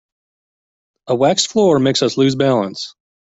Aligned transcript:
A 1.05 1.13
waxed 1.13 1.51
floor 1.51 1.77
makes 1.77 2.01
us 2.01 2.17
lose 2.17 2.33
balance. 2.33 2.95